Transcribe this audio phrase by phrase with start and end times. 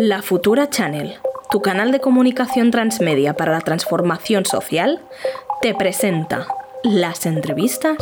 [0.00, 1.18] La Futura Channel,
[1.50, 5.02] tu canal de comunicación transmedia para la transformación social,
[5.60, 6.46] te presenta
[6.84, 7.96] las entrevistas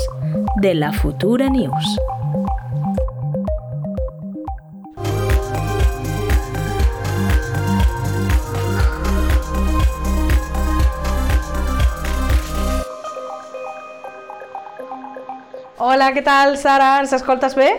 [0.56, 1.96] de la Futura News.
[15.78, 16.98] Hola, què tal, Sara?
[17.00, 17.72] Ens escoltes bé?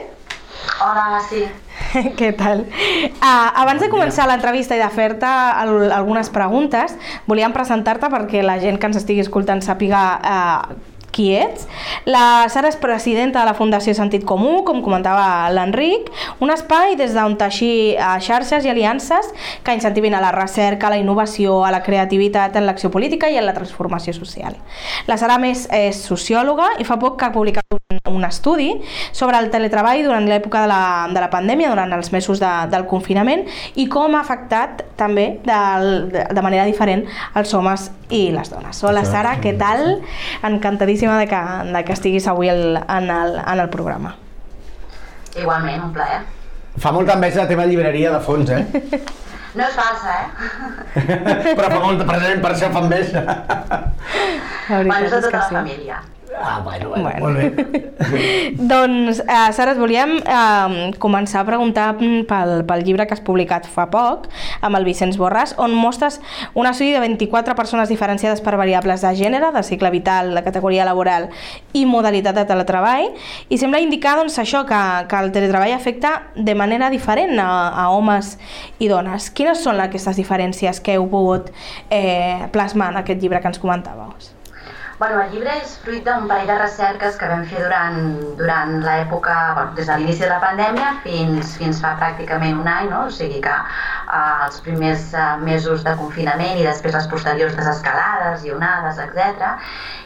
[0.81, 1.45] Hola, sí.
[2.19, 2.65] Què tal?
[2.65, 6.95] Uh, abans de començar l'entrevista i de fer-te al- algunes preguntes,
[7.29, 10.77] volíem presentar-te perquè la gent que ens estigui escoltant sàpiga uh,
[11.17, 11.65] qui ets.
[12.05, 16.11] La Sara és presidenta de la Fundació Sentit Comú, com comentava l'Enric,
[16.45, 19.33] un espai des d'on teixir uh, xarxes i aliances
[19.65, 23.41] que incentivin a la recerca, a la innovació, a la creativitat en l'acció política i
[23.41, 24.61] en la transformació social.
[25.09, 28.81] La Sara, més, és sociòloga i fa poc que ha publicat un un estudi
[29.11, 30.81] sobre el teletreball durant l'època de, la,
[31.11, 33.45] de la pandèmia, durant els mesos de, del confinament
[33.75, 35.59] i com ha afectat també de,
[36.33, 37.05] de manera diferent
[37.37, 38.79] els homes i les dones.
[38.83, 40.01] Hola Sara, què tal?
[40.47, 41.41] Encantadíssima de que,
[41.73, 44.15] de que estiguis avui el, en, el, en el programa.
[45.37, 46.21] Igualment, un plaer.
[46.79, 49.01] Fa molta enveja la teva llibreria de fons, eh?
[49.57, 50.27] No és falsa, eh?
[51.57, 53.23] Però fa molta, precisament per això fa enveja.
[54.69, 55.55] La Bueno, és de tota la sí.
[55.55, 56.01] família.
[56.39, 57.19] Ah, bueno, bueno, Bueno.
[57.25, 58.53] molt bé.
[58.57, 63.65] Doncs, eh, Sara, et volíem eh, començar a preguntar pel, pel llibre que has publicat
[63.67, 64.27] fa poc,
[64.61, 66.19] amb el Vicenç Borràs, on mostres
[66.53, 70.85] un estudi de 24 persones diferenciades per variables de gènere, de cicle vital, de categoria
[70.85, 71.29] laboral
[71.73, 73.09] i modalitat de teletreball,
[73.49, 77.89] i sembla indicar doncs, això, que, que el teletreball afecta de manera diferent a, a
[77.89, 78.35] homes
[78.79, 79.31] i dones.
[79.33, 81.49] Quines són aquestes diferències que heu pogut
[81.89, 84.13] eh, plasmar en aquest llibre que ens comentàveu?
[84.99, 87.97] Bueno, el llibre és fruit d'un parell de recerques que vam fer durant,
[88.39, 92.89] durant l'època, bueno, des de l'inici de la pandèmia fins, fins fa pràcticament un any,
[92.89, 93.03] no?
[93.05, 98.49] o sigui que eh, els primers eh, mesos de confinament i després les posteriors desescalades
[98.49, 99.53] i onades, etc.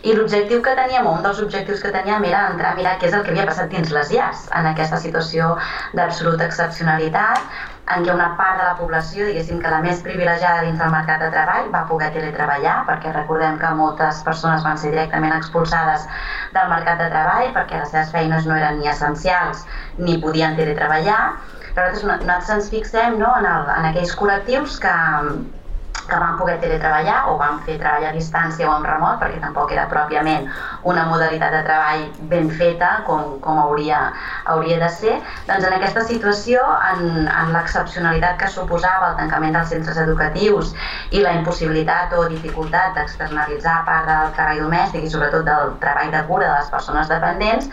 [0.03, 3.15] I l'objectiu que teníem, un dels objectius que teníem era entrar a mirar què és
[3.15, 5.53] el que havia passat dins les llars en aquesta situació
[5.95, 10.79] d'absoluta excepcionalitat en què una part de la població, diguéssim que la més privilegiada dins
[10.81, 15.35] del mercat de treball, va poder teletreballar, perquè recordem que moltes persones van ser directament
[15.37, 16.07] expulsades
[16.57, 19.65] del mercat de treball perquè les seves feines no eren ni essencials
[19.97, 21.21] ni podien teletreballar.
[21.71, 24.95] Però nosaltres, nosaltres ens fixem no, en, el, en aquells col·lectius que,
[26.09, 29.71] que van poder teletreballar o van fer treball a distància o en remot, perquè tampoc
[29.75, 30.47] era pròpiament
[30.87, 34.01] una modalitat de treball ben feta com, com hauria,
[34.53, 35.15] hauria de ser,
[35.47, 40.73] doncs en aquesta situació, en, en l'excepcionalitat que suposava el tancament dels centres educatius
[41.11, 46.25] i la impossibilitat o dificultat d'externalitzar part del treball domèstic i sobretot del treball de
[46.29, 47.69] cura de les persones dependents,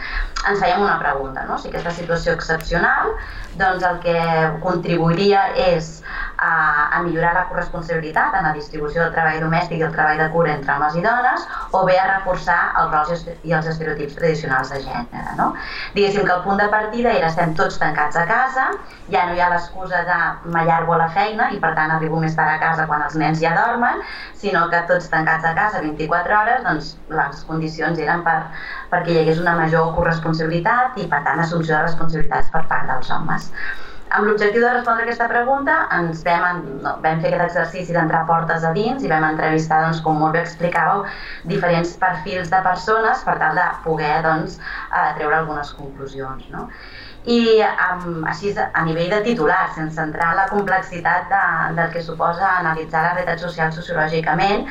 [0.47, 1.59] ens fèiem una pregunta, no?
[1.59, 3.15] si aquesta situació excepcional
[3.59, 4.19] doncs el que
[4.63, 5.99] contribuiria és
[6.39, 10.29] a, a millorar la corresponsabilitat en la distribució del treball domèstic i el treball de
[10.35, 14.71] cura entre homes i dones o bé a reforçar els rols i els estereotips tradicionals
[14.75, 15.35] de gènere.
[15.41, 15.51] No?
[15.97, 18.69] Diguéssim que el punt de partida era estem tots tancats a casa,
[19.13, 20.19] ja no hi ha l'excusa de
[20.55, 23.43] m'allargo a la feina i per tant arribo més tard a casa quan els nens
[23.43, 24.03] ja dormen,
[24.39, 28.39] sinó que tots tancats a casa 24 hores, doncs les condicions eren per,
[28.93, 33.15] perquè hi hagués una major corresponsabilitat i per tant assumpció de responsabilitats per part dels
[33.15, 33.53] homes.
[34.17, 38.23] Amb l'objectiu de respondre aquesta pregunta, ens vam, en, no, vam fer aquest exercici d'entrar
[38.31, 41.05] portes a dins i vam entrevistar, doncs, com molt bé explicàveu,
[41.51, 44.57] diferents perfils de persones per tal de poder doncs,
[44.89, 46.49] eh, treure algunes conclusions.
[46.55, 46.69] No?
[47.29, 51.43] I um, així, a nivell de titular, sense entrar en la complexitat de,
[51.77, 54.65] del que suposa analitzar la realitat social sociològicament,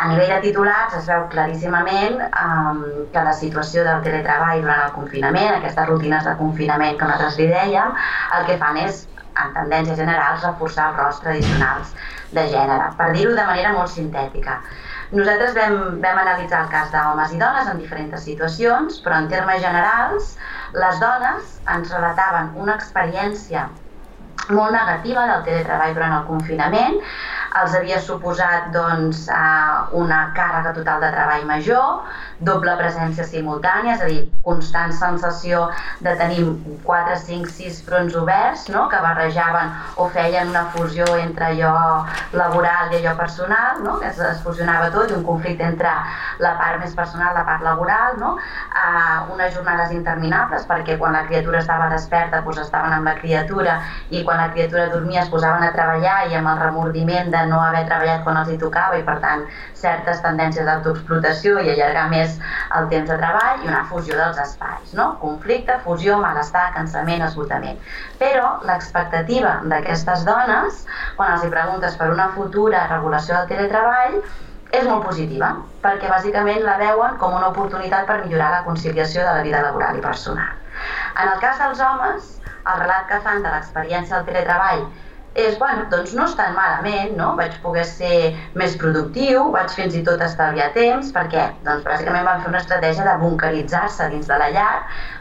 [0.00, 2.80] a nivell de titulars es veu claríssimament um,
[3.12, 7.50] que la situació del teletreball durant el confinament, aquestes rutines de confinament que nosaltres li
[7.52, 7.92] dèiem,
[8.38, 9.04] el que fan és,
[9.40, 11.92] en tendències generals, reforçar els rols tradicionals
[12.32, 14.60] de gènere, per dir-ho de manera molt sintètica.
[15.10, 19.62] Nosaltres vam, vam analitzar el cas d'homes i dones en diferents situacions, però en termes
[19.64, 20.34] generals,
[20.78, 23.64] les dones ens relataven una experiència
[24.50, 27.00] molt negativa del teletreball durant el confinament,
[27.58, 32.04] els havia suposat doncs, eh, una càrrega total de treball major,
[32.40, 35.66] doble presència simultània, és a dir, constant sensació
[36.00, 36.44] de tenir
[36.86, 38.86] 4, 5, 6 fronts oberts no?
[38.88, 41.74] que barrejaven o feien una fusió entre allò
[42.32, 43.98] laboral i allò personal, no?
[44.00, 45.92] que es, fusionava tot, i un conflicte entre
[46.40, 48.36] la part més personal, la part laboral, no?
[48.38, 53.76] eh, unes jornades interminables, perquè quan la criatura estava desperta doncs estaven amb la criatura
[54.10, 57.46] i quan la criatura dormia es posaven a treballar i amb el remordiment de de
[57.50, 59.46] no haver treballat quan els hi tocava i per tant
[59.80, 62.36] certes tendències d'autoexplotació i allargar més
[62.78, 65.14] el temps de treball i una fusió dels espais, no?
[65.22, 67.80] Conflicte, fusió, malestar, cansament, esgotament.
[68.20, 70.84] Però l'expectativa d'aquestes dones,
[71.16, 74.20] quan els hi preguntes per una futura regulació del teletreball,
[74.70, 75.50] és molt positiva,
[75.82, 79.98] perquè bàsicament la veuen com una oportunitat per millorar la conciliació de la vida laboral
[79.98, 80.52] i personal.
[81.18, 82.36] En el cas dels homes,
[82.70, 84.84] el relat que fan de l'experiència del teletreball
[85.34, 87.28] és, bueno, doncs no és tan malament, no?
[87.38, 92.40] Vaig poder ser més productiu, vaig fins i tot estalviar temps, perquè, doncs, bàsicament van
[92.42, 94.72] fer una estratègia de bunkeritzar-se dins de la llar,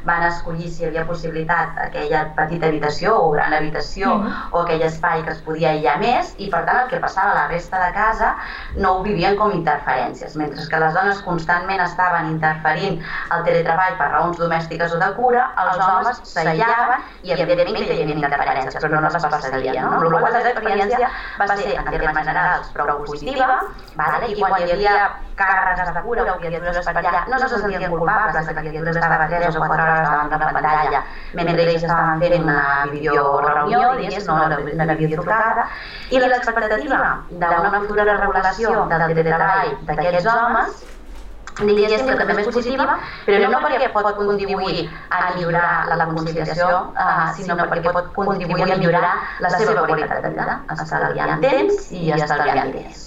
[0.10, 4.50] van escollir si hi havia possibilitat aquella petita habitació o gran habitació mm -hmm.
[4.52, 7.36] o aquell espai que es podia aïllar més, i per tant el que passava a
[7.36, 8.36] la resta de casa
[8.78, 13.00] no ho vivien com interferències, mentre que les dones constantment estaven interferint
[13.36, 17.94] el teletreball per raons domèstiques o de cura, els, els homes s'aïllaven i evidentment que
[17.94, 19.99] hi havia interferències, però no les passaria, no?
[20.08, 21.10] Amb la qual l'experiència
[21.40, 23.50] va ser, en termes generals, prou positiva,
[24.00, 24.30] vale?
[24.32, 24.96] i quan hi havia
[25.40, 29.28] càrregues de cura o criatures per allà, no se sentien culpables que la criatura estava
[29.32, 31.04] 3 o 4 hores davant d'una pantalla
[31.40, 32.62] mentre ells estaven fent una
[32.92, 35.68] videoreunió, diguéssim, no una, una videotrucada,
[36.10, 37.02] i l'expectativa
[37.32, 40.88] d'una futura regulació del teletreball d'aquests homes
[41.68, 47.28] diguéssim que també és positiva, però no perquè pot contribuir a millorar la, conciliació, uh,
[47.38, 49.14] sinó perquè pot contribuir a millorar
[49.44, 53.06] la seva qualitat de vida, estalviant temps i estalviant diners.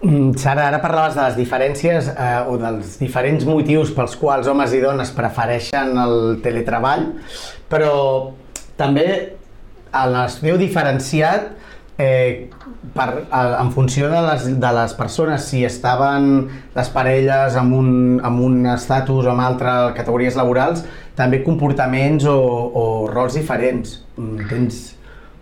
[0.00, 4.72] Mm, Sara, ara parlaves de les diferències eh, o dels diferents motius pels quals homes
[4.72, 7.04] i dones prefereixen el teletreball,
[7.68, 7.92] però
[8.80, 9.04] també
[9.90, 11.50] en l'estudi diferenciat
[12.00, 12.48] eh,
[12.94, 16.30] per, en funció de les, de les persones, si estaven
[16.76, 17.90] les parelles amb un,
[18.24, 20.84] amb un estatus o amb altres categories laborals,
[21.18, 23.98] també comportaments o, o rols diferents.
[24.16, 24.80] Mm, tens,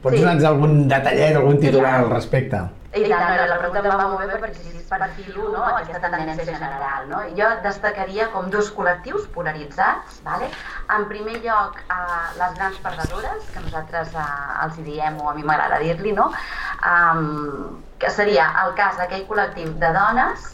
[0.02, 0.25] pots sí.
[0.25, 2.67] donar-nos algun detallet, algun titular al respecte?
[2.96, 6.56] I tant, no, la pregunta em va molt bé perquè si perfilo no, aquesta tendència
[6.56, 7.06] general.
[7.11, 7.20] No?
[7.37, 10.20] Jo destacaria com dos col·lectius polaritzats.
[10.26, 10.49] Vale?
[10.94, 14.26] En primer lloc, eh, les grans perdedores, que nosaltres eh,
[14.64, 16.31] els hi diem, o a mi m'agrada dir-li, no?
[16.87, 20.45] Um, que seria el cas d'aquell col·lectiu de dones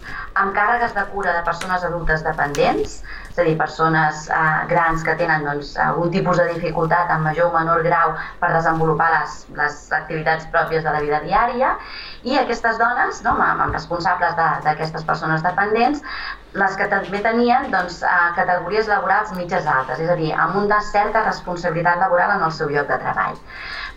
[0.40, 3.02] amb càrregues de cura de persones adultes dependents,
[3.34, 7.50] és a dir, persones eh, grans que tenen doncs, algun tipus de dificultat en major
[7.50, 11.74] o menor grau per desenvolupar les, les activitats pròpies de la vida diària
[12.22, 16.06] i aquestes dones, no, amb, responsables d'aquestes persones dependents,
[16.54, 20.78] les que també tenien doncs, eh, categories laborals mitges altes, és a dir, amb una
[20.94, 23.40] certa responsabilitat laboral en el seu lloc de treball.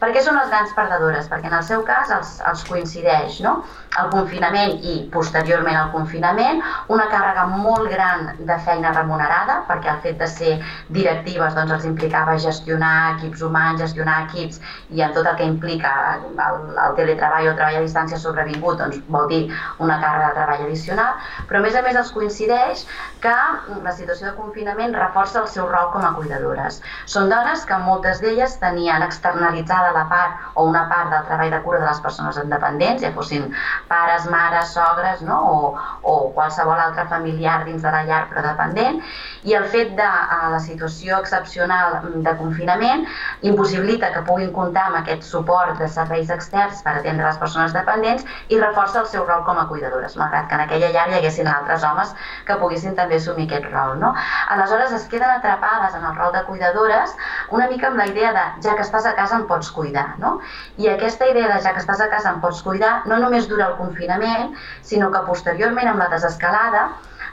[0.02, 1.28] Per què són les grans perdedores?
[1.30, 3.54] Perquè en el seu cas els, els coincideix no?
[4.02, 6.62] el confinament i posteriorment al confinament,
[6.94, 9.27] una càrrega molt gran de feina remunerada,
[9.68, 10.54] perquè el fet de ser
[10.94, 14.62] directives doncs, els implicava gestionar equips humans, gestionar equips
[14.96, 19.02] i en tot el que implica el, el teletreball o treball a distància sobrevingut, doncs
[19.14, 19.42] vol dir
[19.84, 21.14] una càrrega de treball addicional,
[21.50, 22.86] però a més a més els coincideix
[23.24, 23.36] que
[23.84, 26.82] la situació de confinament reforça el seu rol com a cuidadores.
[27.06, 31.62] Són dones que moltes d'elles tenien externalitzada la part o una part del treball de
[31.66, 33.50] cura de les persones independents, ja fossin
[33.90, 35.40] pares, mares, sogres no?
[35.52, 35.58] o,
[36.04, 39.02] o qualsevol altre familiar dins de la llar però dependent,
[39.48, 43.06] i el fet de uh, la situació excepcional de confinament
[43.50, 48.26] impossibilita que puguin comptar amb aquest suport de serveis externs per atendre les persones dependents
[48.50, 51.48] i reforça el seu rol com a cuidadores, malgrat que en aquella llar hi haguessin
[51.52, 52.14] altres homes
[52.48, 53.98] que poguessin també assumir aquest rol.
[54.02, 54.14] No?
[54.56, 57.16] Aleshores es queden atrapades en el rol de cuidadores
[57.52, 60.38] una mica amb la idea de ja que estàs a casa em pots cuidar, no?
[60.78, 63.72] I aquesta idea de ja que estàs a casa em pots cuidar no només dura
[63.72, 66.88] el confinament, sinó que posteriorment amb la desescalada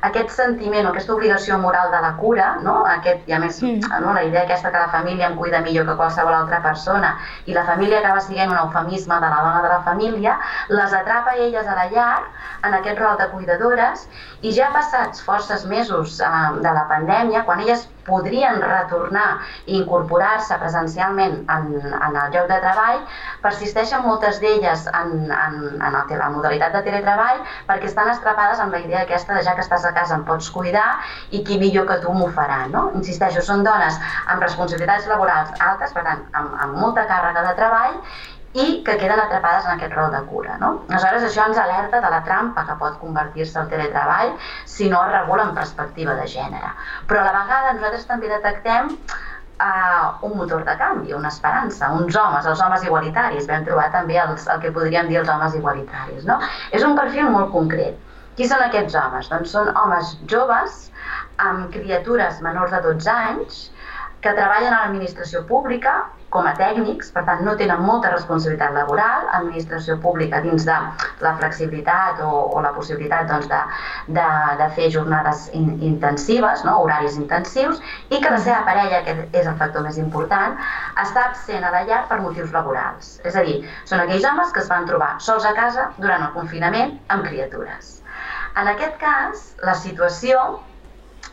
[0.08, 2.76] aquest sentiment o aquesta obligació moral de la cura, no?
[2.94, 3.88] aquest, i a més mm.
[4.04, 4.12] no?
[4.16, 7.14] la idea aquesta que la família em cuida millor que qualsevol altra persona
[7.46, 10.36] i la família acaba sent un eufemisme de la dona de la família,
[10.68, 12.20] les atrapa elles a la llar
[12.64, 14.06] en aquest rol de cuidadores
[14.42, 19.28] i ja passats forces mesos eh, de la pandèmia, quan elles podrien retornar
[19.66, 23.00] i incorporar-se presencialment en, en el lloc de treball,
[23.44, 28.76] persisteixen moltes d'elles en, en, en el, la modalitat de teletreball perquè estan estrapades amb
[28.76, 30.88] la idea aquesta de ja que estàs a casa em pots cuidar
[31.30, 32.64] i qui millor que tu m'ho farà.
[32.74, 32.86] No?
[33.00, 38.00] Insisteixo, són dones amb responsabilitats laborals altes, per tant, amb, amb molta càrrega de treball
[38.54, 40.56] i que queden atrapades en aquest rol de cura.
[40.62, 40.70] No?
[40.88, 44.34] Aleshores, això ens alerta de la trampa que pot convertir-se el teletreball
[44.70, 46.70] si no es regula en perspectiva de gènere.
[47.10, 52.14] Però a la vegada nosaltres també detectem uh, un motor de canvi, una esperança, uns
[52.16, 53.50] homes, els homes igualitaris.
[53.50, 56.24] Vam trobar també els, el que podríem dir els homes igualitaris.
[56.30, 56.38] No?
[56.70, 57.98] És un perfil molt concret.
[58.38, 59.30] Qui són aquests homes?
[59.30, 60.80] Doncs són homes joves
[61.42, 63.64] amb criatures menors de 12 anys
[64.24, 69.28] que treballen a l'administració pública com a tècnics, per tant no tenen molta responsabilitat laboral,
[69.38, 70.78] administració pública dins de
[71.22, 73.60] la flexibilitat o, o la possibilitat doncs, de,
[74.18, 74.26] de,
[74.58, 76.80] de fer jornades in, intensives, no?
[76.82, 77.78] horaris intensius,
[78.10, 80.58] i que la seva parella, que és el factor més important,
[81.06, 83.16] està absent a la llar per motius laborals.
[83.22, 86.34] És a dir, són aquells homes que es van trobar sols a casa durant el
[86.34, 87.98] confinament amb criatures.
[88.58, 90.40] En aquest cas, la situació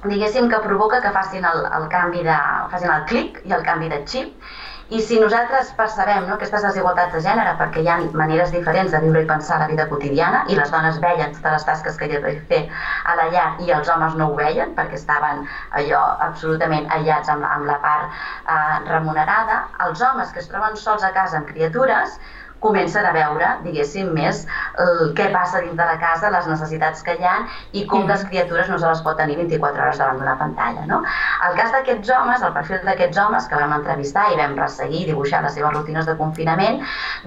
[0.04, 2.38] diguéssim que provoca que facin el, el canvi de,
[2.72, 4.54] facin el clic i el canvi de xip
[4.92, 9.00] i si nosaltres percebem no, aquestes desigualtats de gènere, perquè hi ha maneres diferents de
[9.06, 12.18] viure i pensar la vida quotidiana, i les dones veien totes les tasques que hi
[12.18, 12.62] havia de fer
[13.08, 15.46] a la llar i els homes no ho veien perquè estaven
[15.80, 21.08] allò absolutament aïllats amb, amb la part eh, remunerada, els homes que es troben sols
[21.08, 22.20] a casa amb criatures
[22.62, 24.44] comencen a veure, diguéssim, més
[24.84, 27.36] el què passa dins de la casa, les necessitats que hi ha
[27.78, 30.88] i com les criatures no se les pot tenir 24 hores davant d'una pantalla.
[30.90, 31.02] No?
[31.50, 35.08] El cas d'aquests homes, el perfil d'aquests homes que vam entrevistar i vam resseguir i
[35.12, 36.84] dibuixar les seves rutines de confinament,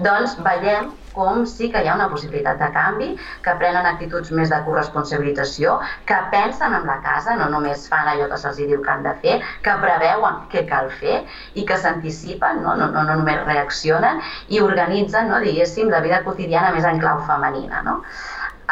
[0.09, 3.09] doncs veiem com sí que hi ha una possibilitat de canvi,
[3.45, 5.77] que prenen actituds més de corresponsabilització,
[6.09, 9.15] que pensen en la casa, no només fan allò que se'ls diu que han de
[9.23, 11.21] fer, que preveuen què cal fer
[11.55, 12.75] i que s'anticipen, no?
[12.79, 14.21] No, no, no només reaccionen
[14.53, 17.81] i organitzen, no, diguéssim, la vida quotidiana més en clau femenina.
[17.85, 18.01] No?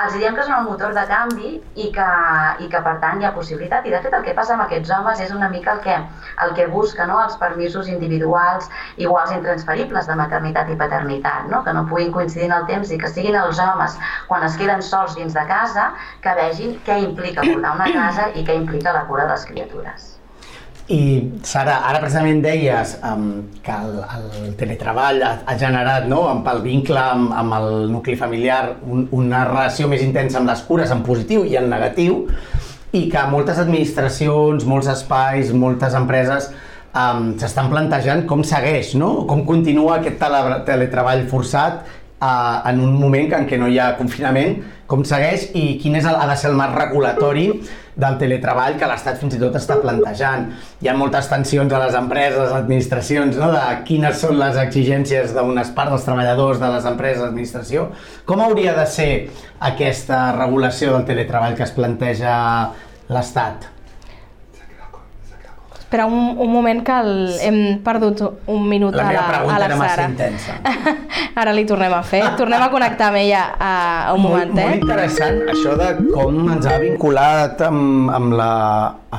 [0.01, 1.50] Els diem que són el motor de canvi
[1.83, 2.05] i que,
[2.65, 3.85] i que per tant hi ha possibilitat.
[3.85, 5.97] I de fet el que passa amb aquests homes és una mica el que,
[6.45, 7.19] el que busca no?
[7.25, 8.69] els permisos individuals
[9.05, 11.62] iguals intransferibles de maternitat i paternitat, no?
[11.67, 14.00] que no puguin coincidir en el temps i que siguin els homes
[14.31, 15.91] quan es queden sols dins de casa
[16.25, 20.13] que vegin què implica portar una casa i què implica la cura de les criatures.
[20.91, 23.27] I Sara, ara precisament deies um,
[23.63, 28.17] que el, el teletreball ha, ha generat, no, amb el vincle amb, amb el nucli
[28.19, 32.25] familiar, un, una relació més intensa amb les cures, en positiu i en negatiu,
[32.91, 36.51] i que moltes administracions, molts espais, moltes empreses
[36.91, 39.23] um, s'estan plantejant com segueix, no?
[39.29, 41.87] com continua aquest tele, teletreball forçat
[42.24, 46.06] uh, en un moment en què no hi ha confinament, com segueix i quin és
[46.08, 47.48] el, ha de ser el marc regulatori
[47.96, 50.48] del teletreball que l'Estat fins i tot està plantejant.
[50.82, 53.51] Hi ha moltes tensions a les empreses, a les administracions, no?
[53.53, 57.89] de quines són les exigències d'unes parts dels treballadors de les empreses, l'administració.
[58.30, 59.12] Com hauria de ser
[59.74, 62.36] aquesta regulació del teletreball que es planteja
[63.13, 63.70] l'Estat?
[65.93, 67.12] Espera un, un moment que el,
[67.45, 70.07] hem perdut un minut la a la, a la Sara.
[71.43, 72.23] Ara li tornem a fer.
[72.33, 73.73] Tornem a connectar amb ella a,
[74.09, 74.71] a un moment, molt, eh?
[74.71, 78.47] molt interessant això de com ens ha vinculat amb, amb, la,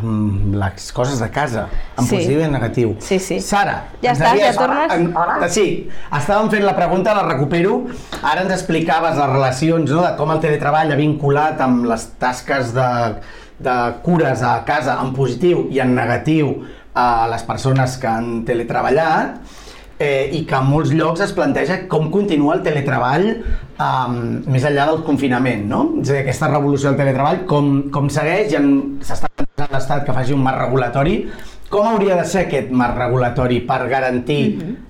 [0.00, 2.16] amb les coses de casa, en Sí.
[2.16, 2.96] positiu i en negatiu.
[2.98, 3.38] Sí, sí.
[3.38, 4.96] Sara, Ja estàs, havies- ja tornes?
[4.98, 5.48] En, Hola.
[5.54, 5.68] Sí,
[6.10, 7.84] estàvem fent la pregunta, la recupero.
[8.24, 12.74] Ara ens explicaves les relacions, no?, de com el teletreball ha vinculat amb les tasques
[12.74, 12.90] de,
[13.58, 16.54] de cures a casa en positiu i en negatiu
[16.94, 19.38] a les persones que han teletreballat
[19.98, 23.28] eh, i que en molts llocs es planteja com continua el teletreball
[23.78, 24.16] um,
[24.50, 25.84] més enllà del confinament, no?
[26.02, 30.12] És a dir, aquesta revolució del teletreball, com, com segueix en- s'està plantejant l'Estat que
[30.16, 31.16] faci un marc regulatori,
[31.70, 34.42] com hauria de ser aquest marc regulatori per garantir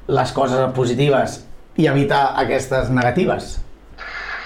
[0.09, 1.43] les coses positives
[1.77, 3.55] i evitar aquestes negatives?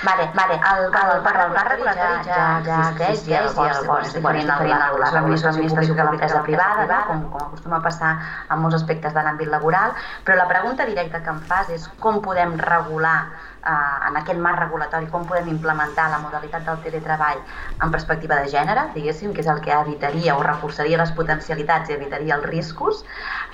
[0.03, 0.55] Vale, vale.
[0.55, 4.59] El, el, el, el, marc regulatori ja, ja existeix i el pots, pots diferent la,
[4.63, 7.01] la, la regulació administració que l'empresa privada, no?
[7.09, 8.13] com, com acostuma a passar
[8.47, 12.23] en molts aspectes de l'àmbit laboral, però la pregunta directa que em fas és com
[12.23, 13.19] podem regular
[13.67, 17.41] en aquest marc regulatori, com podem implementar la modalitat del teletreball
[17.85, 21.97] en perspectiva de gènere, diguéssim, que és el que evitaria o reforçaria les potencialitats i
[21.99, 23.03] evitaria els riscos.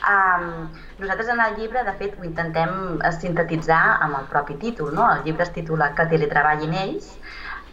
[0.04, 0.68] Um,
[1.00, 4.92] nosaltres en el llibre, de fet, ho intentem eh, sintetitzar amb el propi títol.
[4.94, 5.08] No?
[5.10, 7.14] El llibre es titula Que teletreballin ells,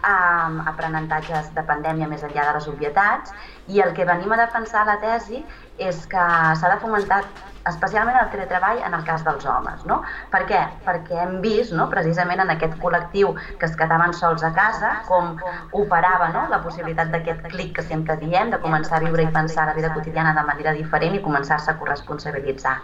[0.02, 3.34] amb aprenentatges de pandèmia més enllà de les obvietats
[3.70, 5.44] i el que venim a defensar a la tesi
[5.78, 6.24] és que
[6.58, 7.22] s'ha de fomentar
[7.70, 9.84] especialment el teletreball en el cas dels homes.
[9.90, 10.02] No?
[10.32, 10.62] Per què?
[10.86, 11.88] Perquè hem vist no?
[11.92, 15.36] precisament en aquest col·lectiu que es quedaven sols a casa com
[15.78, 16.48] operava no?
[16.52, 19.92] la possibilitat d'aquest clic que sempre diem, de començar a viure i pensar la vida
[19.94, 22.78] quotidiana de manera diferent i començar-se a corresponsabilitzar.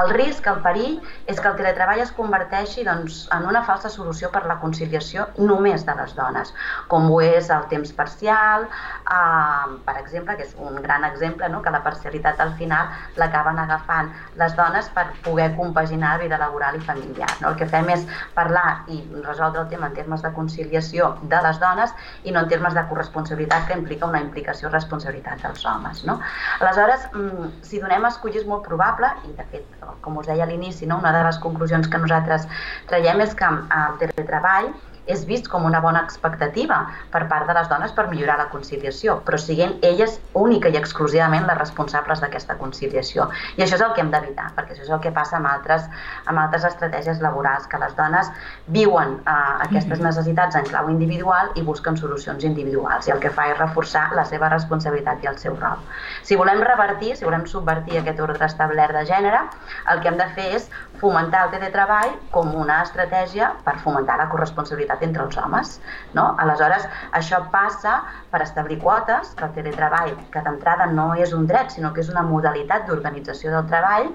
[0.00, 4.30] El risc, el perill, és que el teletreball es converteixi doncs, en una falsa solució
[4.34, 6.54] per la conciliació només de les dones,
[6.88, 11.62] com ho és el temps parcial, eh, per exemple, que és un gran exemple, no?
[11.62, 16.80] que la parcialitat al final l'acaben agafant les dones per poder compaginar vida laboral i
[16.84, 17.28] familiar.
[17.40, 17.50] No?
[17.50, 21.60] El que fem és parlar i resoldre el tema en termes de conciliació de les
[21.62, 21.94] dones
[22.24, 26.04] i no en termes de corresponsabilitat que implica una implicació i responsabilitat dels homes.
[26.08, 26.20] No?
[26.60, 30.44] Aleshores, mm, si donem a escollir és molt probable, i de fet, com us deia
[30.44, 30.98] a l'inici, no?
[30.98, 32.48] una de les conclusions que nosaltres
[32.90, 34.74] traiem és que el teletreball
[35.06, 36.78] és vist com una bona expectativa
[37.12, 41.46] per part de les dones per millorar la conciliació, però siguent elles única i exclusivament
[41.48, 43.28] les responsables d'aquesta conciliació.
[43.56, 45.86] I això és el que hem d'evitar, perquè això és el que passa amb altres,
[46.30, 48.30] amb altres estratègies laborals, que les dones
[48.66, 53.48] viuen eh, aquestes necessitats en clau individual i busquen solucions individuals, i el que fa
[53.52, 55.80] és reforçar la seva responsabilitat i el seu rol.
[56.22, 59.44] Si volem revertir, si volem subvertir aquest ordre establert de gènere,
[59.92, 60.68] el que hem de fer és
[61.00, 65.74] fomentar el teletreball com una estratègia per fomentar la corresponsabilitat entre els homes.
[66.18, 66.30] No?
[66.44, 66.86] Aleshores,
[67.20, 67.98] això passa
[68.32, 72.12] per establir quotes, que el teletreball, que d'entrada no és un dret, sinó que és
[72.12, 74.10] una modalitat d'organització del treball,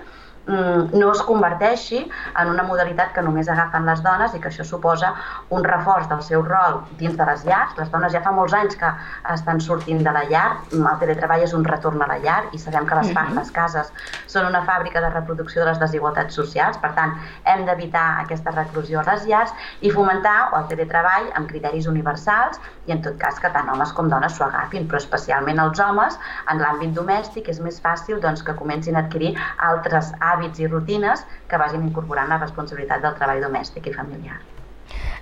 [0.50, 2.02] no es converteixi
[2.42, 5.12] en una modalitat que només agafen les dones i que això suposa
[5.56, 7.76] un reforç del seu rol dins de les llars.
[7.78, 8.90] Les dones ja fa molts anys que
[9.34, 12.88] estan sortint de la llar, el teletreball és un retorn a la llar i sabem
[12.90, 13.38] que les, mm-hmm.
[13.38, 13.92] les cases
[14.28, 17.16] són una fàbrica de reproducció de les desigualtats socials, per tant
[17.46, 22.96] hem d'evitar aquesta reclusió a les llars i fomentar el teletreball amb criteris universals i
[22.96, 26.18] en tot cas que tant homes com dones s'ho agafin, però especialment els homes
[26.50, 29.36] en l'àmbit domèstic és més fàcil doncs, que comencin a adquirir
[29.70, 34.40] altres hàbits hàbits i rutines que vagin incorporant la responsabilitat del treball domèstic i familiar.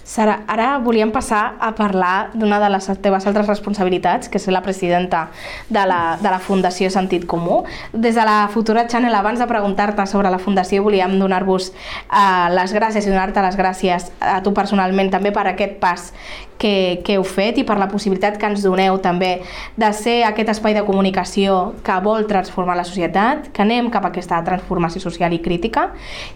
[0.08, 4.62] Sara, ara volíem passar a parlar d'una de les teves altres responsabilitats, que és la
[4.64, 5.26] presidenta
[5.68, 7.58] de la, de la Fundació Sentit Comú.
[7.92, 12.72] Des de la Futura Channel, abans de preguntar-te sobre la Fundació, volíem donar-vos uh, les
[12.72, 16.14] gràcies i donar-te les gràcies a tu personalment també per aquest pas
[16.58, 19.32] que, que heu fet i per la possibilitat que ens doneu també
[19.78, 24.12] de ser aquest espai de comunicació que vol transformar la societat, que anem cap a
[24.12, 25.90] aquesta transformació social i crítica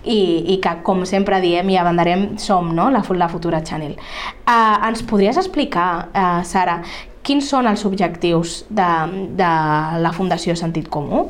[0.04, 2.90] i, i que, com sempre diem i abandarem, som no?
[2.94, 3.98] la, la futura Channel.
[4.46, 6.82] Uh, ens podries explicar, uh, Sara,
[7.26, 8.90] quins són els objectius de,
[9.38, 9.54] de
[10.02, 11.28] la Fundació Sentit Comú?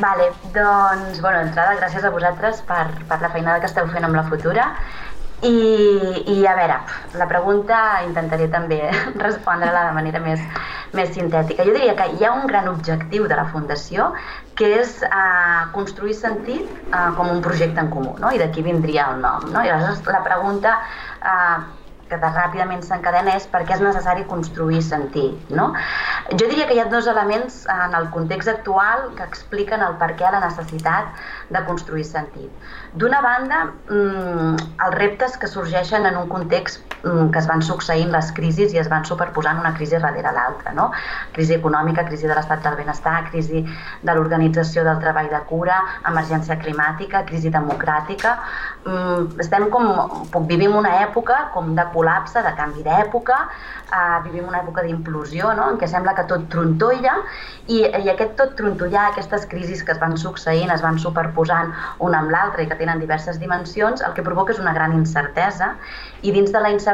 [0.00, 4.16] Vale, doncs, bueno, d'entrada, gràcies a vosaltres per, per la feinada que esteu fent amb
[4.16, 4.70] la Futura
[5.42, 5.54] i,
[6.36, 6.76] I a veure,
[7.18, 8.78] la pregunta intentaré també
[9.24, 10.40] respondre-la de manera més,
[10.94, 11.66] més sintètica.
[11.66, 14.12] Jo diria que hi ha un gran objectiu de la Fundació
[14.58, 18.30] que és uh, construir sentit uh, com un projecte en comú, no?
[18.30, 19.48] i d'aquí vindria el nom.
[19.50, 19.64] No?
[19.64, 21.81] I aleshores la pregunta uh,
[22.20, 25.50] que ràpidament s'encadena és per què és necessari construir sentit.
[25.50, 25.72] No?
[26.32, 30.12] Jo diria que hi ha dos elements en el context actual que expliquen el per
[30.20, 32.50] què la necessitat de construir sentit.
[32.94, 38.30] D'una banda, mm, els reptes que sorgeixen en un context que es van succeint les
[38.36, 40.72] crisis i es van superposant una crisi darrere l'altra.
[40.76, 40.90] No?
[41.34, 46.58] Crisi econòmica, crisi de l'estat del benestar, crisi de l'organització del treball de cura, emergència
[46.62, 48.36] climàtica, crisi democràtica.
[48.86, 49.88] Mm, estem com,
[50.46, 53.38] vivim una època com de col·lapse, de canvi d'època,
[53.90, 55.70] eh, vivim una època d'implosió, no?
[55.72, 57.16] en què sembla que tot trontolla
[57.66, 62.22] i, i aquest tot trontollar, aquestes crisis que es van succeint, es van superposant una
[62.22, 65.74] amb l'altra i que tenen diverses dimensions, el que provoca és una gran incertesa
[66.22, 66.91] i dins de la incertesa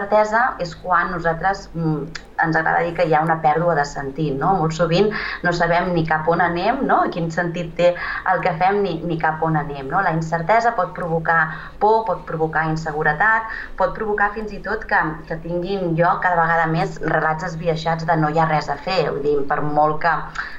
[0.64, 2.06] és quan nosaltres mm,
[2.44, 4.54] ens agrada dir que hi ha una pèrdua de sentit, no?
[4.60, 5.10] Molt sovint
[5.44, 7.00] no sabem ni cap on anem, no?
[7.14, 7.92] Quin sentit té
[8.32, 10.02] el que fem ni, ni cap on anem, no?
[10.04, 11.40] La incertesa pot provocar
[11.82, 13.48] por, pot provocar inseguretat,
[13.78, 18.18] pot provocar fins i tot que, que tinguin lloc cada vegada més relats esbiaixats de
[18.20, 20.14] no hi ha res a fer, vull dir, per molt que,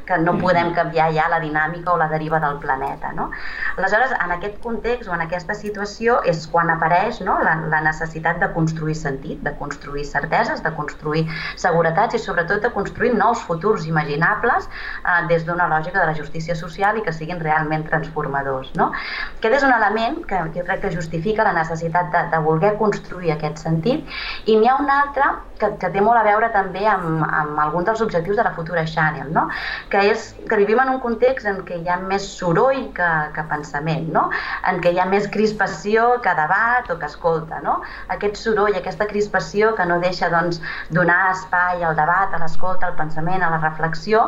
[0.09, 3.29] que no podem canviar ja la dinàmica o la deriva del planeta, no?
[3.77, 7.37] Aleshores, en aquest context o en aquesta situació és quan apareix no?
[7.45, 11.25] la, la necessitat de construir sentit, de construir certeses, de construir
[11.69, 16.55] seguretats i sobretot de construir nous futurs imaginables eh, des d'una lògica de la justícia
[16.55, 18.73] social i que siguin realment transformadors.
[18.79, 18.91] No?
[19.37, 23.33] Aquest és un element que jo crec que justifica la necessitat de, de voler construir
[23.35, 25.29] aquest sentit i n'hi ha un altre
[25.59, 28.85] que, que té molt a veure també amb, amb alguns dels objectius de la futura
[28.87, 29.47] Channel, no?
[29.91, 33.45] que és que vivim en un context en què hi ha més soroll que, que
[33.51, 34.29] pensament, no?
[34.69, 37.59] en què hi ha més crispació que debat o que escolta.
[37.65, 37.79] No?
[38.15, 40.61] Aquest soroll, aquesta crispació que no deixa doncs,
[40.95, 41.58] donar espai
[41.89, 44.23] al debat, a l'escolta, al pensament, a la reflexió,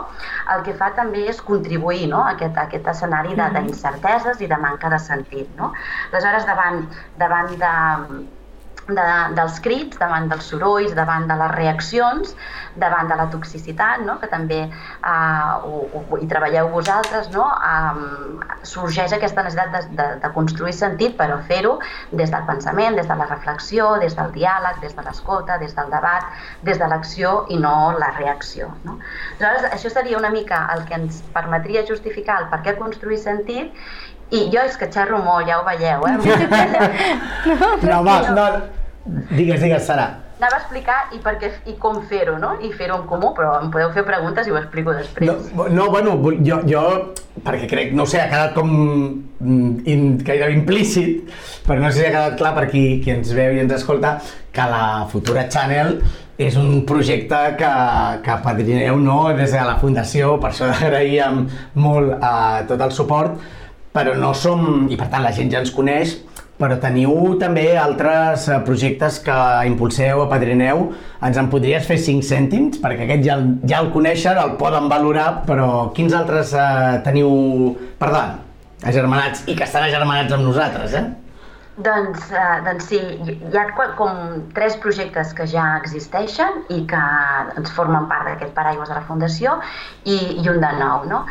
[0.56, 2.22] el que fa també és contribuir no?
[2.26, 3.72] a, aquest, a aquest escenari mm-hmm.
[3.72, 5.50] d'incerteses i de manca de sentit.
[5.58, 5.72] No?
[6.12, 6.86] Aleshores, davant,
[7.22, 7.74] davant de
[8.88, 9.06] de,
[9.38, 12.34] dels crits, davant dels sorolls, davant de les reaccions,
[12.82, 14.18] davant de la toxicitat, no?
[14.22, 17.46] que també uh, ho, ho, hi treballeu vosaltres, no?
[17.46, 21.78] um, sorgeix aquesta necessitat de, de, de construir sentit, però fer-ho
[22.12, 25.92] des del pensament, des de la reflexió, des del diàleg, des de l'escolta, des del
[25.94, 26.30] debat,
[26.68, 28.72] des de l'acció i no la reacció.
[28.88, 28.98] No?
[29.40, 33.76] Aleshores, això seria una mica el que ens permetria justificar el per què construir sentit
[34.32, 36.18] i jo és que xerro molt, ja ho veieu, eh?
[37.90, 38.46] no, va, no,
[39.36, 40.08] digues, digues, Sara.
[40.42, 42.56] anava a explicar i, per què, i com fer-ho, no?
[42.66, 45.30] I fer-ho en comú, però em podeu fer preguntes i ho explico després.
[45.54, 46.16] No, no bueno,
[46.48, 46.82] jo, jo,
[47.46, 51.30] perquè crec, no sé, ha quedat com mm, in, gairebé implícit,
[51.68, 54.16] però no sé si ha quedat clar per qui, qui ens veu i ens escolta,
[54.52, 55.98] que la Futura Channel
[56.42, 57.72] és un projecte que,
[58.26, 59.24] que padrineu no?
[59.38, 61.44] des de la Fundació, per això agraïem
[61.78, 63.60] molt eh, tot el suport,
[63.96, 66.18] però no som, i per tant la gent ja ens coneix,
[66.62, 70.92] però teniu també altres eh, projectes que impulseu, apadrineu.
[71.26, 72.78] Ens en podries fer 5 cèntims?
[72.84, 77.32] Perquè aquest ja, ja el coneixen, el poden valorar, però quins altres eh, teniu,
[78.02, 78.22] perdó,
[78.86, 81.08] agermanats i que estan agermanats amb nosaltres, eh?
[81.78, 83.62] Doncs, eh, doncs sí, hi ha
[83.96, 84.18] com
[84.52, 87.04] tres projectes que ja existeixen i que
[87.56, 89.54] ens formen part d'aquest paraigües de la Fundació
[90.04, 91.06] i, i un de nou.
[91.08, 91.22] No?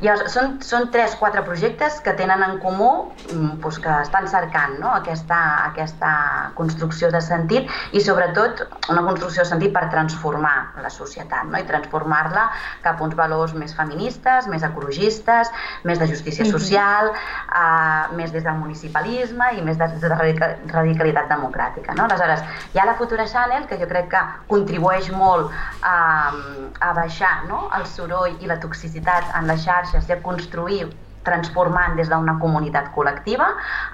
[0.00, 2.88] Llavors, són, són tres, quatre projectes que tenen en comú
[3.28, 4.88] mm, doncs, que estan cercant no?
[4.94, 5.36] aquesta,
[5.68, 6.14] aquesta
[6.56, 11.60] construcció de sentit i sobretot una construcció de sentit per transformar la societat no?
[11.60, 12.46] i transformar-la
[12.86, 15.52] cap a uns valors més feministes, més ecologistes,
[15.84, 21.94] més de justícia social, eh, més des del municipalisme i més des de radicalitat democràtica.
[21.98, 22.06] No?
[22.06, 22.42] Aleshores,
[22.74, 24.22] hi ha la Futura Channel, que jo crec que
[24.52, 26.32] contribueix molt a,
[26.80, 27.68] a baixar no?
[27.78, 30.84] el soroll i la toxicitat en les xarxes i a construir
[31.24, 33.50] transformant des d'una comunitat col·lectiva,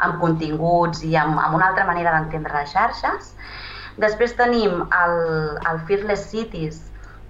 [0.06, 3.32] amb continguts i amb, amb una altra manera d'entendre les xarxes.
[4.02, 5.16] Després tenim el,
[5.70, 6.82] el Fearless Cities,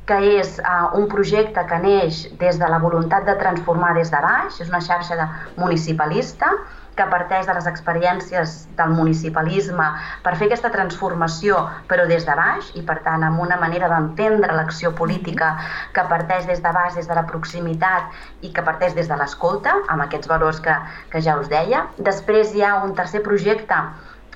[0.06, 4.20] que és uh, un projecte que neix des de la voluntat de transformar des de
[4.22, 5.26] baix, és una xarxa de
[5.58, 6.52] municipalista,
[6.96, 9.86] que parteix de les experiències del municipalisme
[10.24, 11.58] per fer aquesta transformació,
[11.90, 15.52] però des de baix, i per tant amb una manera d'entendre l'acció política
[15.92, 19.76] que parteix des de baix, des de la proximitat i que parteix des de l'escolta,
[19.92, 20.76] amb aquests valors que,
[21.12, 21.84] que ja us deia.
[21.98, 23.82] Després hi ha un tercer projecte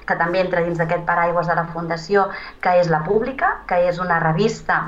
[0.05, 2.27] que també entra dins d'aquest paraigües de la Fundació,
[2.61, 4.83] que és La Pública, que és una revista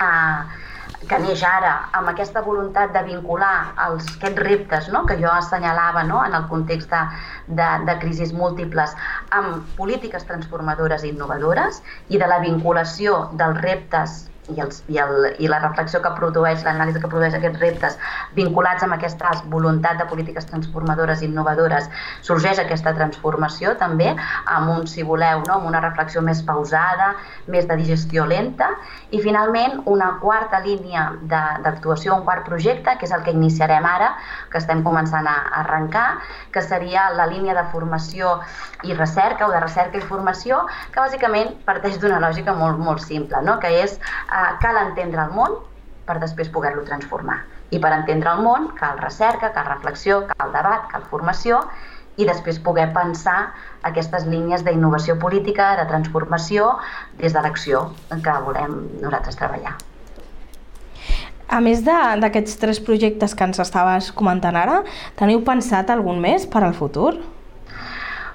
[0.00, 0.66] eh,
[1.08, 5.04] que neix ara amb aquesta voluntat de vincular els, aquests reptes no?
[5.06, 6.24] que jo assenyalava no?
[6.26, 7.02] en el context de,
[7.60, 8.96] de, de crisis múltiples
[9.40, 14.18] amb polítiques transformadores i innovadores i de la vinculació dels reptes
[14.54, 17.98] i, els, i, el, i la reflexió que produeix, l'anàlisi que produeix aquests reptes
[18.36, 21.88] vinculats amb aquesta voluntat de polítiques transformadores i innovadores,
[22.26, 25.58] sorgeix aquesta transformació també amb un, si voleu, no?
[25.58, 27.12] amb una reflexió més pausada,
[27.46, 28.70] més de digestió lenta
[29.10, 34.14] i finalment una quarta línia d'actuació, un quart projecte, que és el que iniciarem ara,
[34.52, 36.06] que estem començant a arrencar,
[36.52, 38.38] que seria la línia de formació
[38.86, 43.40] i recerca o de recerca i formació, que bàsicament parteix d'una lògica molt, molt simple,
[43.44, 43.58] no?
[43.62, 43.98] que és
[44.38, 45.58] eh, cal entendre el món
[46.08, 47.42] per després poder-lo transformar.
[47.70, 51.60] I per entendre el món cal recerca, cal reflexió, cal debat, cal formació
[52.18, 53.52] i després poder pensar
[53.86, 56.72] aquestes línies d'innovació política, de transformació,
[57.20, 59.76] des de l'acció que volem nosaltres treballar.
[61.48, 64.82] A més d'aquests tres projectes que ens estaves comentant ara,
[65.16, 67.14] teniu pensat algun més per al futur?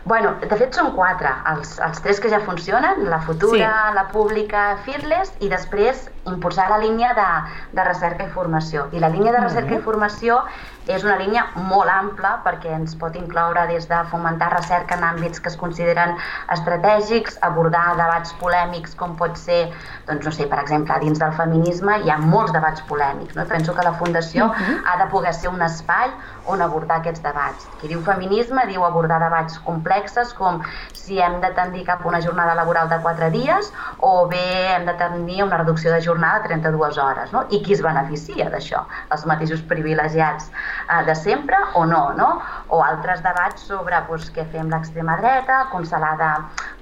[0.06, 3.96] Bueno, de fet són quatre, els, els tres que ja funcionen, la futura, sí.
[3.96, 7.30] la pública, Fearless, i després impulsar la línia de,
[7.76, 8.88] de recerca i formació.
[8.94, 10.40] I la línia de recerca i formació
[10.88, 15.40] és una línia molt ampla perquè ens pot incloure des de fomentar recerca en àmbits
[15.40, 16.16] que es consideren
[16.52, 19.62] estratègics, abordar debats polèmics com pot ser,
[20.10, 23.36] doncs no sé, per exemple, dins del feminisme hi ha molts debats polèmics.
[23.36, 23.48] No?
[23.48, 24.64] Penso que la Fundació uh mhm.
[24.64, 24.82] -huh.
[24.86, 26.12] ha de poder ser un espai
[26.46, 27.68] on abordar aquests debats.
[27.80, 30.62] Qui diu feminisme diu abordar debats complexes com
[30.94, 34.86] si hem de tendir cap a una jornada laboral de 4 dies o bé hem
[34.86, 37.32] de tendir una reducció de jornada de 32 hores.
[37.34, 37.46] No?
[37.50, 38.84] I qui es beneficia d'això?
[39.16, 42.30] Els mateixos privilegiats eh, de sempre o no, no?
[42.70, 46.32] O altres debats sobre doncs, què fem l'extrema dreta, com se l'ha de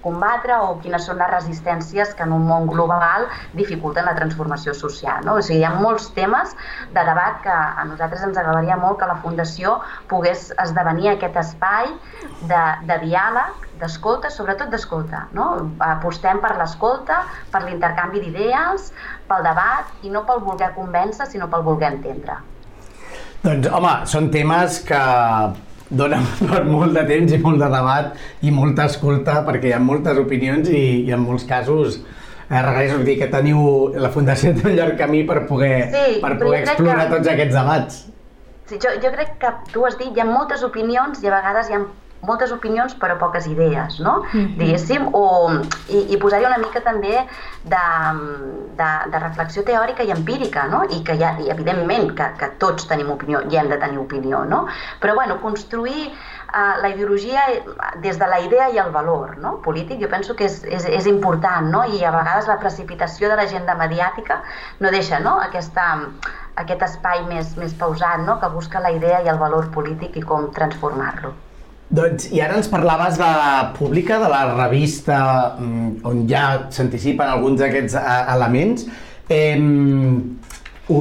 [0.04, 5.24] combatre o quines són les resistències que en un món global dificulten la transformació social.
[5.26, 5.38] No?
[5.40, 6.56] O sigui, hi ha molts temes
[6.96, 9.78] de debat que a nosaltres ens agradaria molt que la Fundació
[10.12, 11.92] pogués esdevenir aquest espai
[12.50, 15.26] de, de diàleg, d'escolta, sobretot d'escolta.
[15.38, 15.48] No?
[15.86, 18.92] Apostem per l'escolta, per l'intercanvi d'idees,
[19.30, 22.38] pel debat i no pel voler convèncer, sinó pel voler entendre.
[23.42, 25.02] Doncs, home, són temes que
[25.92, 29.84] donen per molt de temps i molt de debat i molta escolta perquè hi ha
[29.84, 33.64] moltes opinions i, i en molts casos eh, requereix dir que teniu
[34.00, 37.18] la Fundació té un llarg camí per poder, sí, per poder explorar que...
[37.18, 38.00] tots aquests debats.
[38.72, 41.70] Sí, jo, jo crec que tu has dit, hi ha moltes opinions i a vegades
[41.70, 41.82] hi ha
[42.22, 44.24] moltes opinions però poques idees, no?
[44.24, 44.58] Mm -hmm.
[44.58, 45.52] Diguéssim, o,
[45.90, 47.28] i, i posar-hi una mica també
[47.64, 47.86] de,
[48.82, 50.84] de, de reflexió teòrica i empírica, no?
[50.90, 54.46] I que ha, i evidentment que, que tots tenim opinió i hem de tenir opinió,
[54.46, 54.68] no?
[55.00, 56.12] Però bueno, construir
[56.54, 57.42] uh, la ideologia
[58.02, 59.58] des de la idea i el valor no?
[59.62, 61.84] polític, jo penso que és, és, és important, no?
[61.86, 64.42] i a vegades la precipitació de l'agenda mediàtica
[64.80, 65.38] no deixa no?
[65.40, 65.88] Aquesta,
[66.56, 68.40] aquest espai més, més pausat no?
[68.40, 71.34] que busca la idea i el valor polític i com transformar-lo.
[71.92, 75.18] Doncs, i ara ens parlaves de la pública, de la revista
[75.60, 78.86] mm, on ja s'anticipen alguns d'aquests eh, elements.
[79.28, 79.58] Eh,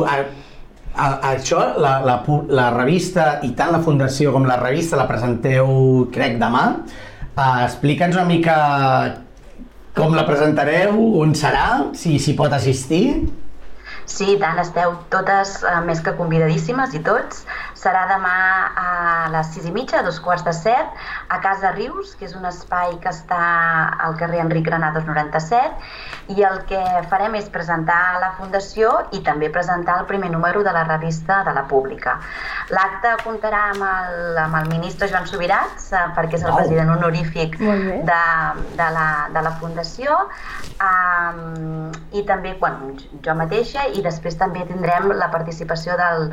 [0.00, 2.16] a, a, això, la, la,
[2.50, 5.70] la revista, i tant la fundació com la revista, la presenteu,
[6.10, 6.64] crec, demà.
[7.36, 8.56] Eh, Explica'ns una mica
[9.94, 13.04] com la presentareu, on serà, si s'hi pot assistir.
[14.10, 17.44] Sí, tant, esteu totes eh, més que convidadíssimes i tots.
[17.80, 18.36] Serà demà
[18.76, 18.88] a
[19.32, 20.96] les 6 i mitja, a dos quarts de set,
[21.32, 23.40] a Casa Rius, que és un espai que està
[24.04, 25.88] al carrer Enric Granados 97,
[26.36, 30.74] i el que farem és presentar la Fundació i també presentar el primer número de
[30.76, 32.18] la revista de la Pública.
[32.74, 37.56] L'acte comptarà amb el, amb el ministre Joan Subirats, eh, perquè és el president honorífic
[37.58, 38.20] de,
[38.76, 40.18] de, la, de la Fundació,
[40.84, 42.92] um, i també bueno,
[43.24, 46.28] jo mateixa, i després també tindrem la participació del,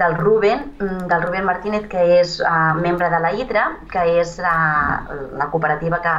[0.00, 0.66] del Ruben,
[1.10, 4.56] del Ruben Martínez, que és uh, membre de la IDRA, que és la,
[5.38, 6.16] la cooperativa que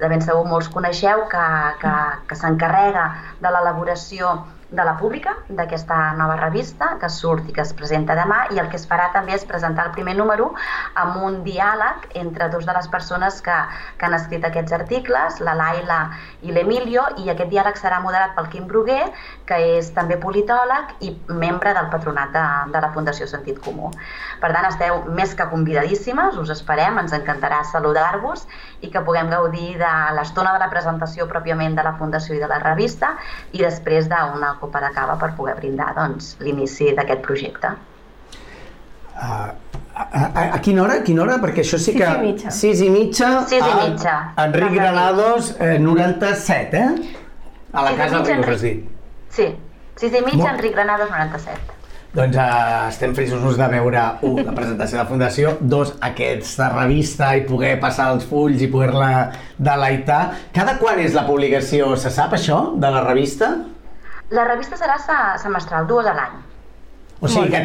[0.00, 1.44] de ben segur molts coneixeu, que,
[1.82, 1.98] que,
[2.30, 4.38] que s'encarrega de l'elaboració
[4.70, 8.68] de la pública d'aquesta nova revista que surt i que es presenta demà i el
[8.70, 10.50] que es farà també és presentar el primer número
[11.02, 13.56] amb un diàleg entre dos de les persones que,
[13.98, 16.00] que han escrit aquests articles, la Laila
[16.46, 19.10] i l'Emilio, i aquest diàleg serà moderat pel Quim Bruguer,
[19.50, 23.90] que és també politòleg i membre del patronat de, de la Fundació Sentit Comú.
[24.40, 28.46] Per tant, esteu més que convidadíssimes, us esperem, ens encantarà saludar-vos
[28.86, 32.50] i que puguem gaudir de l'estona de la presentació pròpiament de la Fundació i de
[32.50, 33.16] la revista
[33.52, 37.74] i després d'una copa de cava per poder brindar doncs, l'inici d'aquest projecte.
[39.20, 39.50] Uh,
[39.94, 41.00] a, a, a quina hora?
[41.00, 41.36] A quina hora?
[41.42, 42.06] Perquè això sí que...
[42.06, 42.52] i mitja.
[42.54, 43.32] Sis i mitja.
[43.50, 44.14] Sis i a mitja.
[44.46, 47.18] Enric Granados, eh, 97, eh?
[47.72, 48.99] A la casa mitja, has dit.
[49.30, 49.46] Sí,
[50.00, 51.76] 6 i mitja, Molt- Enric Granados 97.
[52.12, 57.28] Doncs eh, estem frisos de veure, un, la presentació de la Fundació, dos, aquesta revista
[57.38, 60.32] i poder passar els fulls i poder-la deleitar.
[60.52, 61.92] Cada quan és la publicació?
[61.96, 63.52] Se sap això, de la revista?
[64.34, 66.34] La revista serà se- semestral, dues a l'any.
[67.20, 67.62] O sigui que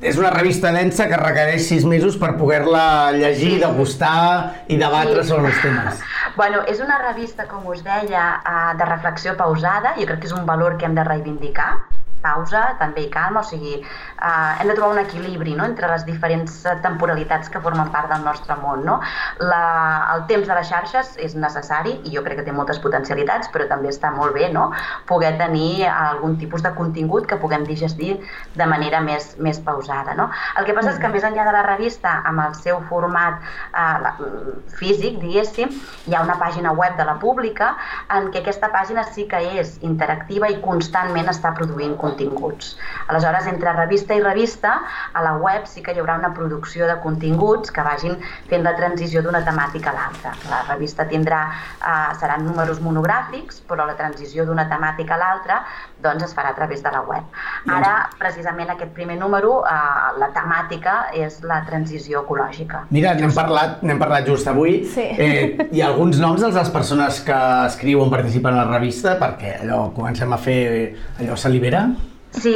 [0.00, 5.28] és una revista densa que requereix sis mesos per poder-la llegir, degustar i debatre Sí.
[5.30, 6.00] sobre els temes.
[6.36, 9.94] Bueno, és una revista, com us deia, eh, de reflexió pausada.
[9.98, 11.78] Jo crec que és un valor que hem de reivindicar
[12.22, 15.64] pausa, també i calma, o sigui, eh, hem de trobar un equilibri no?
[15.64, 18.84] entre les diferents temporalitats que formen part del nostre món.
[18.84, 18.98] No?
[19.40, 19.62] La,
[20.14, 23.68] el temps de les xarxes és necessari i jo crec que té moltes potencialitats, però
[23.70, 24.70] també està molt bé no?
[25.06, 28.16] poder tenir algun tipus de contingut que puguem digestir
[28.56, 30.14] de manera més, més pausada.
[30.18, 30.28] No?
[30.58, 33.98] El que passa és que més enllà de la revista, amb el seu format eh,
[34.04, 34.14] la-
[34.78, 35.70] físic, diguéssim,
[36.06, 37.72] hi ha una pàgina web de la pública
[38.14, 42.76] en què aquesta pàgina sí que és interactiva i constantment està produint continguts.
[43.08, 44.74] Aleshores, entre revista i revista,
[45.12, 48.18] a la web sí que hi haurà una producció de continguts que vagin
[48.50, 50.34] fent la transició d'una temàtica a l'altra.
[50.50, 51.42] La revista tindrà,
[51.78, 55.62] eh, seran números monogràfics, però la transició d'una temàtica a l'altra
[56.02, 57.22] doncs es farà a través de la web.
[57.68, 62.84] Ara, precisament aquest primer número, eh, la temàtica és la transició ecològica.
[62.90, 64.84] Mira, n'hem parlat, parlat just avui.
[64.84, 65.06] Sí.
[65.18, 69.58] Eh, hi ha alguns noms de les persones que escriuen, participen a la revista, perquè
[69.62, 71.88] allò comencem a fer allò salivera.
[72.30, 72.54] Sí,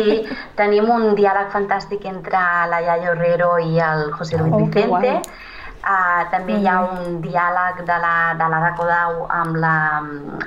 [0.55, 5.21] tenim un diàleg fantàstic entre la Yaya Herrero i el José Luis Oh, que guai.
[5.83, 9.77] Uh, també hi ha un diàleg de la, de la Daco Dau amb la,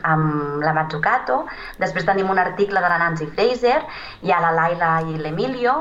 [0.07, 1.41] amb la Mazzucato.
[1.81, 3.81] Després tenim un article de la Nancy Fraser,
[4.23, 5.75] hi ha la Laila i l'Emilio,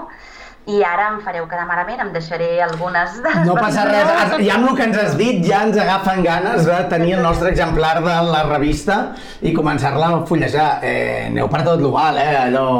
[0.67, 4.71] i ara em fareu quedar malament, em deixaré algunes de No passa res, ja amb
[4.71, 8.15] el que ens has dit ja ens agafen ganes de tenir el nostre exemplar de
[8.31, 9.01] la revista
[9.45, 10.71] i començar-la a fullejar.
[10.83, 12.33] Eh, aneu per tot l'oval, eh?
[12.47, 12.71] Allò...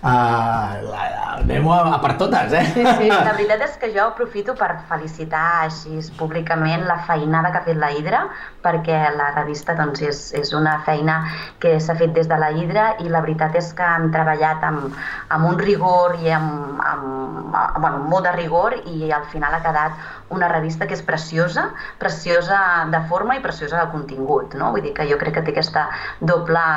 [0.00, 1.02] Uh, la,
[1.42, 2.62] anem a, a per totes, eh?
[2.72, 3.08] Sí, sí.
[3.10, 7.78] La veritat és que jo aprofito per felicitar així públicament la feinada que ha fet
[7.80, 8.22] la Hidra,
[8.64, 11.18] perquè la revista doncs, és, és una feina
[11.60, 14.96] que s'ha fet des de la Hidra i la veritat és que han treballat amb,
[15.36, 19.62] amb un rigor i amb, amb, bueno, amb molt de rigor i al final ha
[19.64, 24.56] quedat una revista que és preciosa, preciosa de forma i preciosa de contingut.
[24.56, 24.72] No?
[24.72, 26.68] Vull dir que jo crec que té aquesta doble,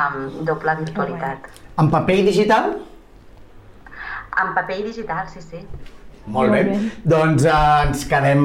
[0.44, 1.54] doble virtualitat.
[1.80, 2.74] En paper i digital?
[4.42, 5.60] En paper i digital, sí, sí.
[6.26, 6.62] Molt bé.
[6.64, 6.92] Molt bé.
[7.04, 8.44] Doncs eh, ens quedem,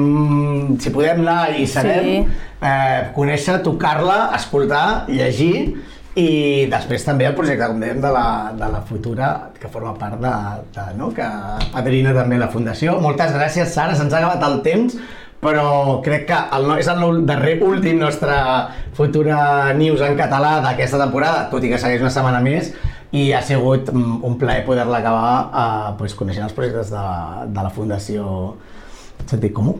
[0.80, 2.42] si podem anar i serem, Sí.
[2.60, 5.78] eh, conèixer, tocar-la, escoltar, llegir
[6.20, 8.26] i després també el projecte, com dèiem, de la,
[8.58, 10.34] de la futura, que forma part de,
[10.76, 11.08] de no?
[11.14, 11.24] que
[11.72, 12.98] padrina també la Fundació.
[13.00, 14.98] Moltes gràcies, Sara, se'ns ha acabat el temps,
[15.40, 18.34] però crec que el, no- és el darrer últim nostre
[18.92, 22.74] Futura News en català d'aquesta temporada, tot i que segueix una setmana més,
[23.10, 27.06] i ha sigut mm, un plaer poder-la acabar eh, pues, coneixent els projectes de,
[27.50, 28.26] de la Fundació
[29.26, 29.78] Sentit Comú.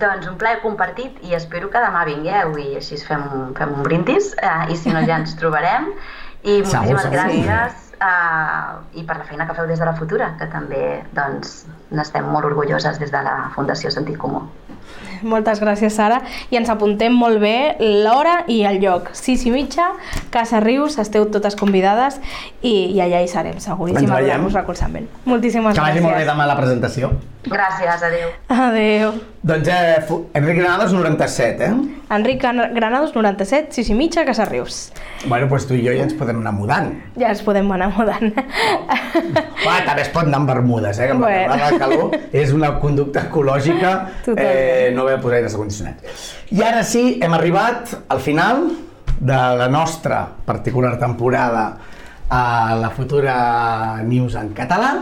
[0.00, 3.26] Doncs un plaer compartit i espero que demà vingueu i així fem,
[3.56, 5.92] fem un brindis eh, i si no ja ens trobarem.
[6.46, 7.14] I moltíssimes segur.
[7.16, 10.82] gràcies eh, i per la feina que feu des de la Futura, que també
[11.16, 14.44] doncs, n'estem molt orgulloses des de la Fundació Sentit Comú.
[15.32, 16.20] Moltes gràcies, Sara.
[16.50, 19.10] I ens apuntem molt bé l'hora i el lloc.
[19.16, 19.92] Sis i mitja,
[20.30, 22.20] Casa Rius, esteu totes convidades
[22.62, 24.48] i, i allà hi serem, seguríssim, Ens a veiem.
[24.52, 25.08] recolzament.
[25.24, 26.02] Moltíssimes Que vagi gràcies.
[26.08, 27.12] molt bé demà la presentació.
[27.46, 28.30] Gràcies, adeu.
[28.50, 29.12] Adéu.
[29.46, 30.02] Doncs eh,
[30.34, 31.74] Enric Granados 97, eh?
[32.10, 34.92] Enric Gran- Granados, 97, 6 i mitja, Casa Rius.
[35.28, 36.90] Bueno, doncs tu i jo ja ens podem anar mudant.
[37.16, 38.32] Ja ens podem anar mudant.
[38.34, 41.06] Va, també es pot anar amb bermudes, eh?
[41.06, 41.70] Que amb la Bueno.
[41.70, 43.92] de calor és una conducta ecològica
[44.24, 44.44] Totalment.
[44.44, 46.26] eh, no haver de posar aires condicionats.
[46.50, 48.66] I ara sí, hem arribat al final
[49.20, 51.78] de la nostra particular temporada
[52.28, 54.92] a la futura News en català.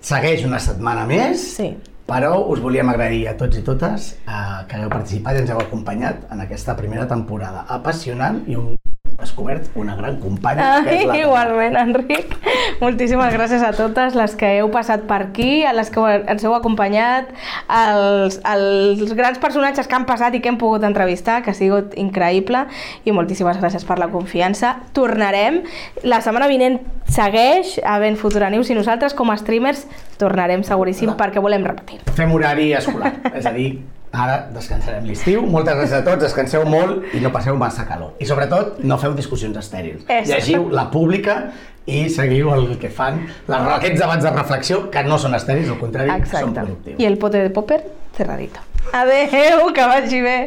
[0.00, 1.76] Segueix una setmana més, Sí.
[2.06, 5.58] però us volíem agrair a tots i totes eh, que hagueu participat i ens heu
[5.58, 8.75] acompanyat en aquesta primera temporada apassionant i un
[9.18, 12.34] descobert una gran companya Ai, la igualment, Enric.
[12.80, 16.54] Moltíssimes gràcies a totes les que heu passat per aquí, a les que ens heu
[16.56, 17.32] acompanyat,
[17.68, 21.96] als, als grans personatges que han passat i que hem pogut entrevistar, que ha sigut
[21.96, 22.66] increïble,
[23.04, 24.76] i moltíssimes gràcies per la confiança.
[24.96, 25.62] Tornarem.
[26.04, 29.86] La setmana vinent segueix havent Futura News i nosaltres, com a streamers,
[30.20, 32.02] tornarem seguríssim perquè volem repetir.
[32.16, 33.70] fem horari escolar, és a dir,
[34.16, 35.44] ara descansarem l'estiu.
[35.52, 38.14] Moltes gràcies a tots, descanseu molt i no passeu massa calor.
[38.22, 40.06] I sobretot, no feu discussions estèrils.
[40.08, 40.32] Eso.
[40.32, 41.38] Llegiu la pública
[41.86, 45.78] i seguiu el que fan, les, aquests debats de reflexió, que no són estèrils, al
[45.82, 46.54] contrari, són Exacte.
[46.60, 46.98] productius.
[47.02, 47.82] I el pote de popper
[48.16, 48.64] cerradito.
[48.92, 50.38] Adeu, que vagi bé.